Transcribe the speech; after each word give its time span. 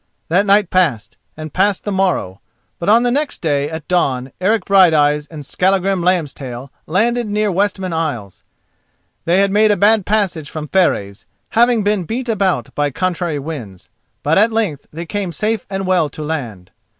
That 0.29 0.47
night 0.47 0.71
passed, 0.71 1.17
and 1.37 1.53
passed 1.53 1.83
the 1.83 1.91
morrow; 1.91 2.41
but 2.79 2.89
on 2.89 3.03
the 3.03 3.11
next 3.11 3.37
day 3.39 3.69
at 3.69 3.87
dawn 3.87 4.31
Eric 4.41 4.65
Brighteyes 4.65 5.27
and 5.27 5.45
Skallagrim 5.45 6.01
Lambstail 6.01 6.71
landed 6.87 7.27
near 7.27 7.51
Westman 7.51 7.93
Isles. 7.93 8.41
They 9.25 9.41
had 9.41 9.51
made 9.51 9.69
a 9.69 9.77
bad 9.77 10.03
passage 10.07 10.49
from 10.49 10.67
Fareys, 10.67 11.25
having 11.49 11.83
been 11.83 12.05
beat 12.05 12.29
about 12.29 12.73
by 12.73 12.89
contrary 12.89 13.37
winds; 13.37 13.89
but 14.23 14.39
at 14.39 14.51
length 14.51 14.87
they 14.91 15.05
came 15.05 15.31
safe 15.31 15.67
and 15.69 15.85
well 15.85 16.09
to 16.09 16.23
land. 16.23 16.71